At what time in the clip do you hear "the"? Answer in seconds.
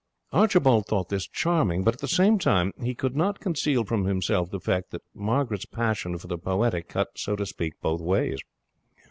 1.99-2.07, 4.49-4.59, 6.25-6.39